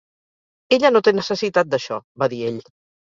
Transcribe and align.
"Ella 0.77 0.89
no 0.95 1.01
té 1.07 1.13
necessitat 1.17 1.69
d'això", 1.75 1.99
va 2.25 2.29
dir 2.33 2.41
ell. 2.49 2.59